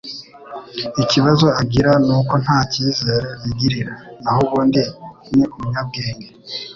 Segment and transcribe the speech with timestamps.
[1.03, 3.93] Ikibazo agira nuko ntacyizere yigiriria
[4.23, 4.81] nahubundi
[5.35, 6.27] ni umunyabwenge